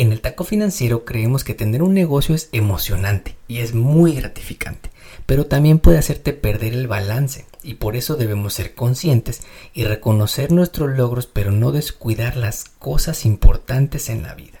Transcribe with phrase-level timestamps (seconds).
[0.00, 4.88] En el taco financiero creemos que tener un negocio es emocionante y es muy gratificante,
[5.26, 9.42] pero también puede hacerte perder el balance y por eso debemos ser conscientes
[9.74, 14.60] y reconocer nuestros logros pero no descuidar las cosas importantes en la vida.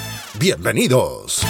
[0.41, 1.45] Bienvenidos.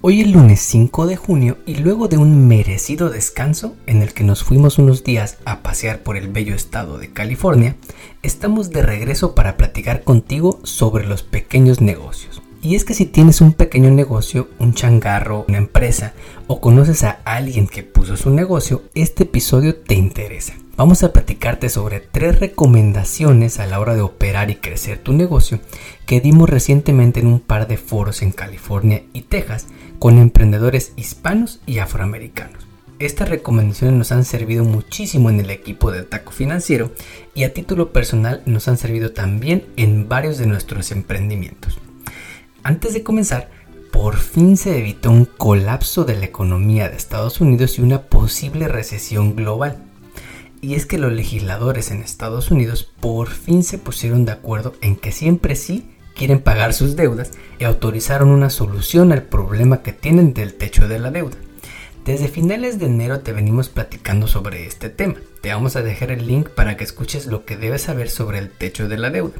[0.00, 4.22] Hoy es lunes 5 de junio y luego de un merecido descanso en el que
[4.22, 7.74] nos fuimos unos días a pasear por el bello estado de California,
[8.22, 12.43] estamos de regreso para platicar contigo sobre los pequeños negocios.
[12.64, 16.14] Y es que si tienes un pequeño negocio, un changarro, una empresa
[16.46, 20.54] o conoces a alguien que puso su negocio, este episodio te interesa.
[20.74, 25.60] Vamos a platicarte sobre tres recomendaciones a la hora de operar y crecer tu negocio
[26.06, 29.66] que dimos recientemente en un par de foros en California y Texas
[29.98, 32.66] con emprendedores hispanos y afroamericanos.
[32.98, 36.92] Estas recomendaciones nos han servido muchísimo en el equipo de Taco Financiero
[37.34, 41.78] y a título personal nos han servido también en varios de nuestros emprendimientos.
[42.64, 43.50] Antes de comenzar,
[43.92, 48.68] por fin se evitó un colapso de la economía de Estados Unidos y una posible
[48.68, 49.84] recesión global
[50.64, 54.96] y es que los legisladores en Estados Unidos por fin se pusieron de acuerdo en
[54.96, 60.32] que siempre sí quieren pagar sus deudas y autorizaron una solución al problema que tienen
[60.32, 61.36] del techo de la deuda.
[62.06, 65.16] Desde finales de enero te venimos platicando sobre este tema.
[65.42, 68.50] Te vamos a dejar el link para que escuches lo que debes saber sobre el
[68.50, 69.34] techo de la deuda.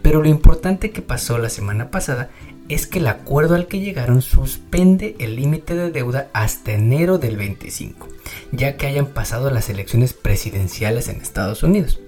[0.00, 2.30] Pero lo importante que pasó la semana pasada
[2.68, 7.36] es que el acuerdo al que llegaron suspende el límite de deuda hasta enero del
[7.36, 8.08] 25,
[8.52, 12.00] ya que hayan pasado las elecciones presidenciales en Estados Unidos.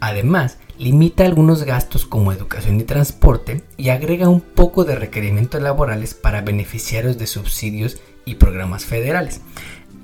[0.00, 6.14] Además, limita algunos gastos como educación y transporte y agrega un poco de requerimientos laborales
[6.14, 9.40] para beneficiarios de subsidios y programas federales.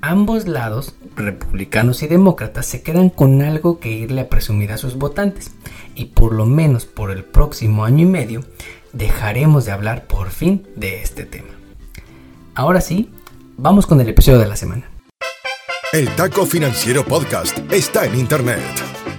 [0.01, 4.97] Ambos lados, republicanos y demócratas, se quedan con algo que irle a presumir a sus
[4.97, 5.51] votantes
[5.95, 8.43] y por lo menos por el próximo año y medio
[8.95, 11.49] dejaremos de hablar por fin de este tema.
[12.55, 13.11] Ahora sí,
[13.57, 14.89] vamos con el episodio de la semana.
[15.91, 18.63] El Taco Financiero Podcast está en Internet.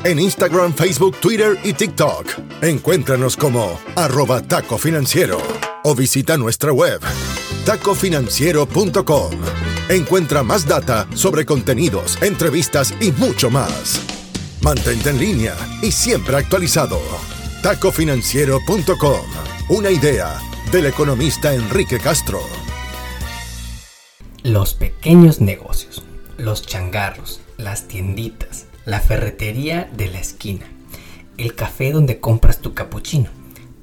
[0.04, 2.26] En Instagram, Facebook, Twitter y TikTok.
[2.62, 5.38] Encuéntranos como arroba taco financiero
[5.84, 7.00] o visita nuestra web
[7.65, 9.31] tacofinanciero.com.
[9.88, 14.00] Encuentra más data sobre contenidos, entrevistas y mucho más.
[14.62, 17.00] Mantente en línea y siempre actualizado.
[17.62, 20.41] tacofinanciero.com una idea
[20.71, 22.38] del economista Enrique Castro.
[24.44, 26.04] Los pequeños negocios,
[26.38, 30.66] los changarros, las tienditas, la ferretería de la esquina,
[31.37, 33.28] el café donde compras tu capuchino.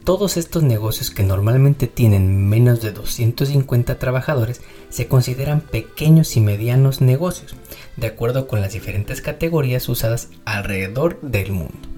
[0.05, 7.01] Todos estos negocios que normalmente tienen menos de 250 trabajadores se consideran pequeños y medianos
[7.01, 7.57] negocios,
[7.97, 11.92] de acuerdo con las diferentes categorías usadas alrededor del mundo.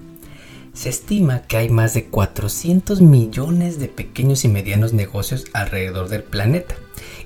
[0.76, 6.22] Se estima que hay más de 400 millones de pequeños y medianos negocios alrededor del
[6.22, 6.74] planeta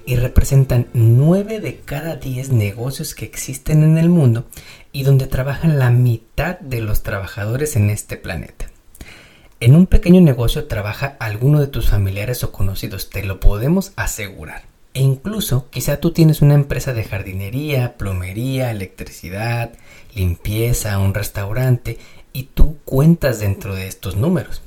[0.07, 4.45] y representan 9 de cada 10 negocios que existen en el mundo
[4.93, 8.67] y donde trabajan la mitad de los trabajadores en este planeta.
[9.59, 14.63] En un pequeño negocio trabaja alguno de tus familiares o conocidos, te lo podemos asegurar.
[14.95, 19.73] E incluso quizá tú tienes una empresa de jardinería, plomería, electricidad,
[20.15, 21.99] limpieza, un restaurante
[22.33, 24.63] y tú cuentas dentro de estos números.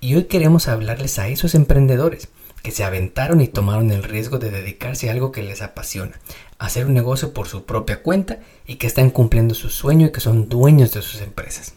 [0.00, 2.28] Y hoy queremos hablarles a esos emprendedores
[2.62, 6.20] que se aventaron y tomaron el riesgo de dedicarse a algo que les apasiona,
[6.58, 10.20] hacer un negocio por su propia cuenta y que están cumpliendo su sueño y que
[10.20, 11.74] son dueños de sus empresas.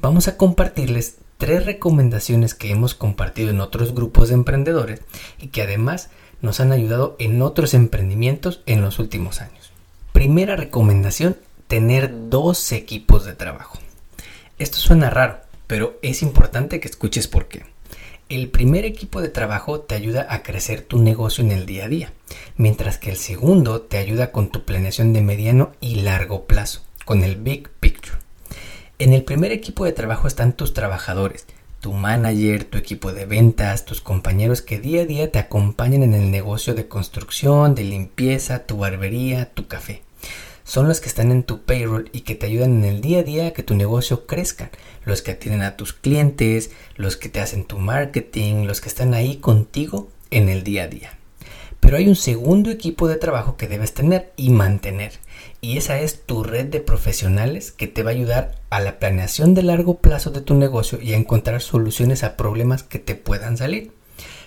[0.00, 5.00] Vamos a compartirles tres recomendaciones que hemos compartido en otros grupos de emprendedores
[5.38, 6.10] y que además
[6.42, 9.72] nos han ayudado en otros emprendimientos en los últimos años.
[10.12, 11.36] Primera recomendación,
[11.66, 13.78] tener dos equipos de trabajo.
[14.56, 17.64] Esto suena raro, pero es importante que escuches por qué.
[18.28, 21.88] El primer equipo de trabajo te ayuda a crecer tu negocio en el día a
[21.88, 22.12] día,
[22.56, 27.24] mientras que el segundo te ayuda con tu planeación de mediano y largo plazo, con
[27.24, 28.18] el Big Picture.
[29.00, 31.46] En el primer equipo de trabajo están tus trabajadores,
[31.80, 36.14] tu manager, tu equipo de ventas, tus compañeros que día a día te acompañan en
[36.14, 40.02] el negocio de construcción, de limpieza, tu barbería, tu café.
[40.64, 43.22] Son los que están en tu payroll y que te ayudan en el día a
[43.22, 44.70] día a que tu negocio crezca.
[45.04, 49.14] Los que atienden a tus clientes, los que te hacen tu marketing, los que están
[49.14, 51.18] ahí contigo en el día a día.
[51.80, 55.12] Pero hay un segundo equipo de trabajo que debes tener y mantener.
[55.60, 59.52] Y esa es tu red de profesionales que te va a ayudar a la planeación
[59.52, 63.58] de largo plazo de tu negocio y a encontrar soluciones a problemas que te puedan
[63.58, 63.92] salir.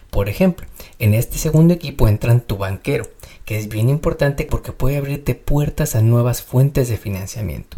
[0.09, 0.65] Por ejemplo,
[0.97, 3.07] en este segundo equipo entran tu banquero,
[3.47, 7.77] que es bien importante porque puede abrirte puertas a nuevas fuentes de financiamiento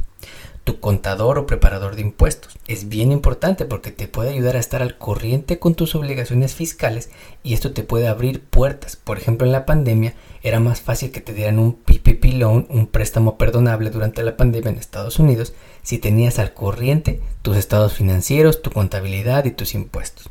[0.69, 2.59] tu contador o preparador de impuestos.
[2.67, 7.09] Es bien importante porque te puede ayudar a estar al corriente con tus obligaciones fiscales
[7.41, 8.95] y esto te puede abrir puertas.
[8.95, 10.13] Por ejemplo, en la pandemia
[10.43, 14.69] era más fácil que te dieran un PPP loan, un préstamo perdonable durante la pandemia
[14.69, 20.29] en Estados Unidos, si tenías al corriente tus estados financieros, tu contabilidad y tus impuestos.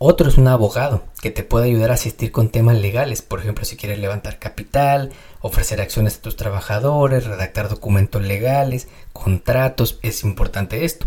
[0.00, 3.64] Otro es un abogado que te puede ayudar a asistir con temas legales, por ejemplo,
[3.64, 5.10] si quieres levantar capital,
[5.40, 11.06] ofrecer acciones a tus trabajadores, redactar documentos legales, contratos, es importante esto.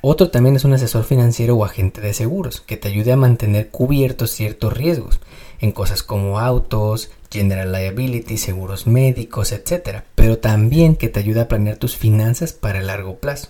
[0.00, 3.68] Otro también es un asesor financiero o agente de seguros que te ayude a mantener
[3.68, 5.20] cubiertos ciertos riesgos
[5.60, 10.02] en cosas como autos, general liability, seguros médicos, etc.
[10.16, 13.46] Pero también que te ayude a planear tus finanzas para el largo plazo.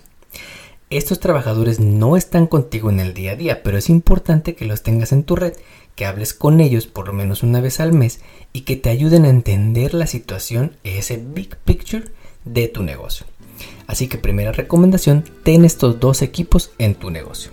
[0.97, 4.83] Estos trabajadores no están contigo en el día a día, pero es importante que los
[4.83, 5.53] tengas en tu red,
[5.95, 8.19] que hables con ellos por lo menos una vez al mes
[8.53, 12.05] y que te ayuden a entender la situación, ese big picture
[12.45, 13.25] de tu negocio.
[13.87, 17.49] Así que primera recomendación, ten estos dos equipos en tu negocio.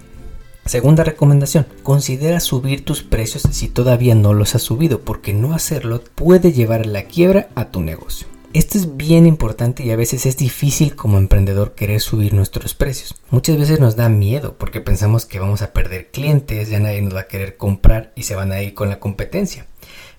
[0.67, 6.05] Segunda recomendación, considera subir tus precios si todavía no los has subido, porque no hacerlo
[6.15, 8.27] puede llevar a la quiebra a tu negocio.
[8.53, 13.15] Esto es bien importante y a veces es difícil como emprendedor querer subir nuestros precios.
[13.31, 17.15] Muchas veces nos da miedo porque pensamos que vamos a perder clientes, ya nadie nos
[17.15, 19.69] va a querer comprar y se van a ir con la competencia.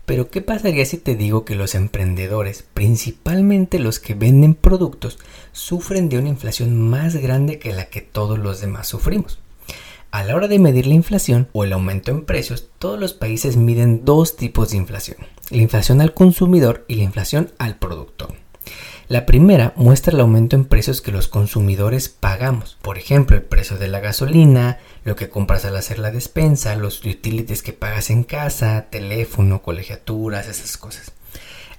[0.05, 5.19] Pero ¿qué pasaría si te digo que los emprendedores, principalmente los que venden productos,
[5.51, 9.40] sufren de una inflación más grande que la que todos los demás sufrimos?
[10.11, 13.55] A la hora de medir la inflación o el aumento en precios, todos los países
[13.55, 15.15] miden dos tipos de inflación,
[15.49, 18.35] la inflación al consumidor y la inflación al productor.
[19.07, 23.77] La primera muestra el aumento en precios que los consumidores pagamos, por ejemplo el precio
[23.77, 28.25] de la gasolina, lo que compras al hacer la despensa, los utilities que pagas en
[28.25, 31.13] casa, teléfono, colegiaturas, esas cosas.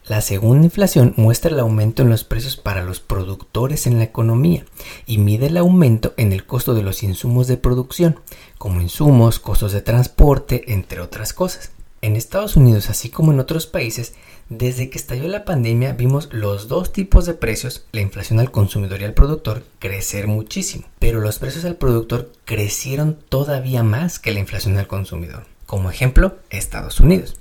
[0.08, 4.64] La segunda inflación muestra el aumento en los precios para los productores en la economía
[5.06, 8.18] y mide el aumento en el costo de los insumos de producción,
[8.58, 11.70] como insumos, costos de transporte, entre otras cosas.
[12.00, 14.14] En Estados Unidos, así como en otros países,
[14.48, 19.00] desde que estalló la pandemia vimos los dos tipos de precios, la inflación al consumidor
[19.00, 24.40] y al productor, crecer muchísimo, pero los precios al productor crecieron todavía más que la
[24.40, 25.46] inflación al consumidor.
[25.64, 27.36] Como ejemplo, Estados Unidos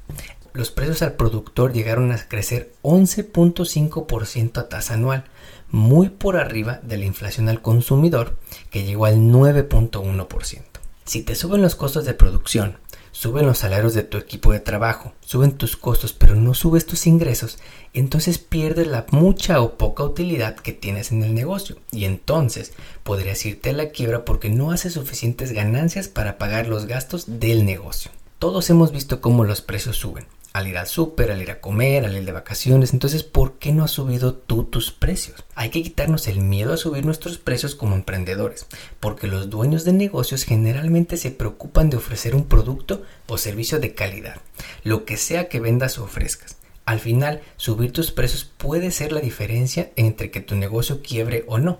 [0.54, 5.26] los precios al productor llegaron a crecer 11.5% a tasa anual,
[5.70, 8.38] muy por arriba de la inflación al consumidor,
[8.70, 10.62] que llegó al 9.1%.
[11.06, 12.78] Si te suben los costos de producción,
[13.12, 17.08] suben los salarios de tu equipo de trabajo, suben tus costos, pero no subes tus
[17.08, 17.60] ingresos,
[17.94, 22.74] entonces pierdes la mucha o poca utilidad que tienes en el negocio y entonces
[23.04, 27.66] podrías irte a la quiebra porque no haces suficientes ganancias para pagar los gastos del
[27.66, 28.12] negocio.
[28.40, 32.06] Todos hemos visto cómo los precios suben, al ir al súper, al ir a comer,
[32.06, 32.94] al ir de vacaciones.
[32.94, 35.44] Entonces, ¿por qué no has subido tú tus precios?
[35.56, 38.66] Hay que quitarnos el miedo a subir nuestros precios como emprendedores,
[39.00, 43.94] porque los dueños de negocios generalmente se preocupan de ofrecer un producto o servicio de
[43.94, 44.38] calidad,
[44.84, 46.58] lo que sea que vendas o ofrezcas.
[46.86, 51.58] Al final, subir tus precios puede ser la diferencia entre que tu negocio quiebre o
[51.58, 51.80] no.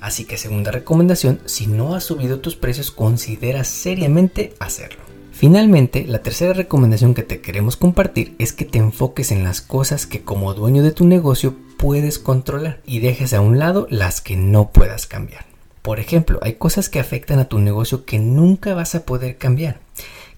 [0.00, 5.05] Así que segunda recomendación, si no has subido tus precios, considera seriamente hacerlo.
[5.36, 10.06] Finalmente, la tercera recomendación que te queremos compartir es que te enfoques en las cosas
[10.06, 14.34] que como dueño de tu negocio puedes controlar y dejes a un lado las que
[14.34, 15.44] no puedas cambiar.
[15.82, 19.78] Por ejemplo, hay cosas que afectan a tu negocio que nunca vas a poder cambiar.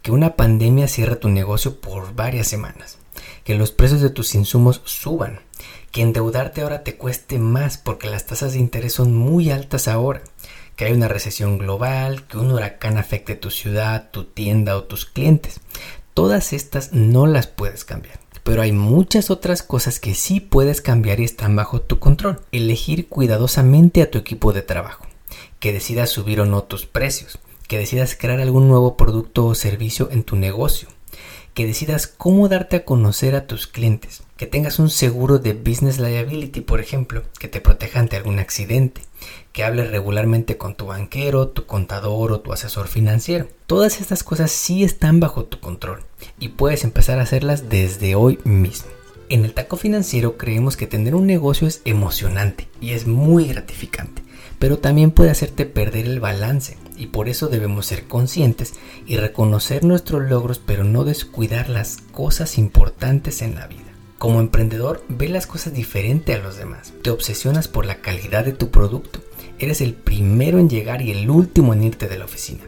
[0.03, 2.99] Que una pandemia cierre tu negocio por varias semanas.
[3.45, 5.39] Que los precios de tus insumos suban.
[5.93, 10.23] Que endeudarte ahora te cueste más porque las tasas de interés son muy altas ahora
[10.79, 15.07] que hay una recesión global, que un huracán afecte tu ciudad, tu tienda o tus
[15.07, 15.59] clientes.
[16.15, 18.21] Todas estas no las puedes cambiar.
[18.45, 22.41] Pero hay muchas otras cosas que sí puedes cambiar y están bajo tu control.
[22.53, 25.05] Elegir cuidadosamente a tu equipo de trabajo.
[25.59, 27.41] Que decidas subir o no tus precios.
[27.67, 30.89] Que decidas crear algún nuevo producto o servicio en tu negocio.
[31.59, 34.23] Que decidas cómo darte a conocer a tus clientes.
[34.37, 39.01] Que tengas un seguro de business liability, por ejemplo, que te proteja ante algún accidente
[39.53, 43.49] que hables regularmente con tu banquero, tu contador o tu asesor financiero.
[43.67, 46.05] Todas estas cosas sí están bajo tu control
[46.39, 48.93] y puedes empezar a hacerlas desde hoy mismo.
[49.29, 54.23] En el taco financiero creemos que tener un negocio es emocionante y es muy gratificante,
[54.61, 58.75] pero también puede hacerte perder el balance y por eso debemos ser conscientes
[59.07, 63.85] y reconocer nuestros logros pero no descuidar las cosas importantes en la vida.
[64.19, 66.93] Como emprendedor, ve las cosas diferente a los demás.
[67.03, 69.21] Te obsesionas por la calidad de tu producto.
[69.61, 72.65] Eres el primero en llegar y el último en irte de la oficina.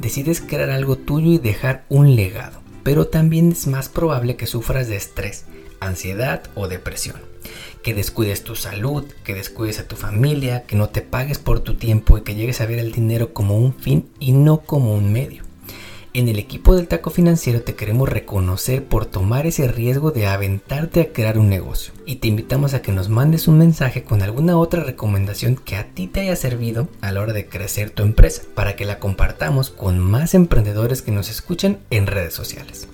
[0.00, 2.62] Decides crear algo tuyo y dejar un legado.
[2.84, 5.44] Pero también es más probable que sufras de estrés,
[5.80, 7.33] ansiedad o depresión.
[7.82, 11.74] Que descuides tu salud, que descuides a tu familia, que no te pagues por tu
[11.74, 15.12] tiempo y que llegues a ver el dinero como un fin y no como un
[15.12, 15.44] medio.
[16.16, 21.00] En el equipo del taco financiero te queremos reconocer por tomar ese riesgo de aventarte
[21.00, 21.92] a crear un negocio.
[22.06, 25.88] Y te invitamos a que nos mandes un mensaje con alguna otra recomendación que a
[25.88, 29.70] ti te haya servido a la hora de crecer tu empresa, para que la compartamos
[29.70, 32.86] con más emprendedores que nos escuchen en redes sociales.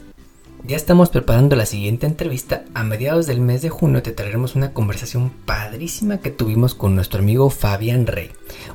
[0.65, 2.65] Ya estamos preparando la siguiente entrevista.
[2.75, 7.21] A mediados del mes de junio te traeremos una conversación padrísima que tuvimos con nuestro
[7.21, 8.31] amigo Fabián Rey,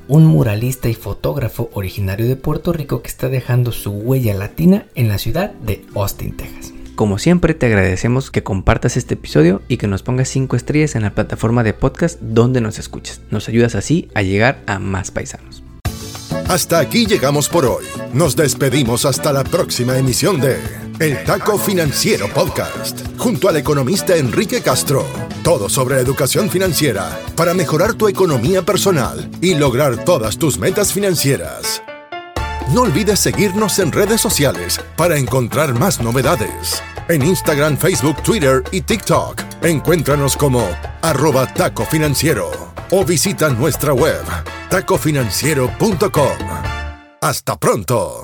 [0.08, 5.08] un muralista y fotógrafo originario de Puerto Rico que está dejando su huella latina en
[5.08, 6.74] la ciudad de Austin, Texas.
[6.96, 11.04] Como siempre te agradecemos que compartas este episodio y que nos pongas 5 estrellas en
[11.04, 13.22] la plataforma de podcast donde nos escuches.
[13.32, 15.62] Nos ayudas así a llegar a más paisanos.
[16.48, 17.86] Hasta aquí llegamos por hoy.
[18.14, 24.62] Nos despedimos hasta la próxima emisión de El Taco Financiero Podcast, junto al economista Enrique
[24.62, 25.06] Castro.
[25.44, 31.84] Todo sobre educación financiera para mejorar tu economía personal y lograr todas tus metas financieras.
[32.74, 36.82] No olvides seguirnos en redes sociales para encontrar más novedades.
[37.10, 40.66] En Instagram, Facebook, Twitter y TikTok, encuéntranos como
[41.02, 42.50] arroba taco financiero
[42.90, 44.24] o visita nuestra web
[44.70, 46.38] tacofinanciero.com.
[47.22, 48.24] Hasta pronto.